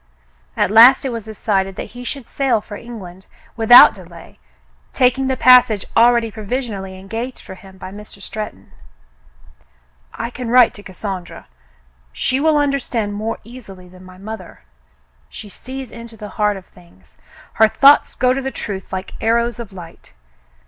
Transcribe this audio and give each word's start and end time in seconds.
At 0.57 0.71
last 0.71 1.05
it 1.05 1.09
was 1.11 1.25
decided 1.25 1.75
that 1.75 1.91
he 1.93 2.03
should 2.03 2.25
sail 2.25 2.59
for 2.59 2.75
England 2.75 3.27
without 3.55 3.93
delay, 3.93 4.39
taking 4.93 5.27
the 5.27 5.37
passage 5.37 5.85
already 5.95 6.31
provisionally 6.31 6.97
engaged 6.97 7.41
for 7.41 7.53
him 7.53 7.77
by 7.77 7.91
Mr. 7.91 8.19
Stretton. 8.19 8.71
"I 10.11 10.31
can 10.31 10.49
write 10.49 10.73
to 10.73 10.81
Cassandra. 10.81 11.45
She 12.11 12.39
will 12.39 12.57
understand 12.57 13.13
more 13.13 13.37
easily 13.43 13.87
than 13.87 14.03
my 14.03 14.17
mother. 14.17 14.61
She 15.29 15.49
sees 15.49 15.91
into 15.91 16.17
the 16.17 16.29
heart 16.29 16.57
of 16.57 16.65
things. 16.65 17.15
Her 17.53 17.67
thoughts 17.67 18.15
go 18.15 18.33
to 18.33 18.41
the 18.41 18.49
truth 18.49 18.91
like 18.91 19.13
arrows 19.21 19.59
of 19.59 19.71
light. 19.71 20.13